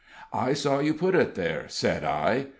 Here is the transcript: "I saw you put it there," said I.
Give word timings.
"I 0.33 0.53
saw 0.53 0.79
you 0.79 0.95
put 0.95 1.13
it 1.13 1.35
there," 1.35 1.65
said 1.67 2.03
I. 2.03 2.47